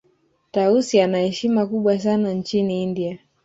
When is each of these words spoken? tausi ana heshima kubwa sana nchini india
tausi 0.51 1.01
ana 1.01 1.17
heshima 1.19 1.67
kubwa 1.67 1.99
sana 1.99 2.33
nchini 2.33 2.83
india 2.83 3.19